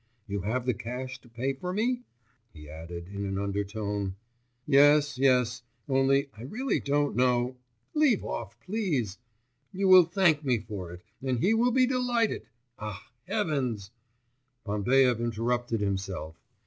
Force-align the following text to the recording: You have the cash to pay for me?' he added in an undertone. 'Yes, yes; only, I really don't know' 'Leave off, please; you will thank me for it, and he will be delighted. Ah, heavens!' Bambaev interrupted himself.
You 0.25 0.41
have 0.41 0.65
the 0.65 0.73
cash 0.73 1.21
to 1.21 1.29
pay 1.29 1.53
for 1.53 1.71
me?' 1.71 2.01
he 2.53 2.67
added 2.67 3.07
in 3.09 3.23
an 3.23 3.37
undertone. 3.37 4.15
'Yes, 4.65 5.15
yes; 5.19 5.61
only, 5.87 6.31
I 6.35 6.41
really 6.41 6.79
don't 6.79 7.15
know' 7.15 7.57
'Leave 7.93 8.25
off, 8.25 8.59
please; 8.61 9.19
you 9.71 9.87
will 9.87 10.05
thank 10.05 10.43
me 10.43 10.57
for 10.57 10.91
it, 10.91 11.03
and 11.21 11.37
he 11.37 11.53
will 11.53 11.71
be 11.71 11.85
delighted. 11.85 12.49
Ah, 12.79 13.11
heavens!' 13.27 13.91
Bambaev 14.65 15.19
interrupted 15.21 15.81
himself. 15.81 16.41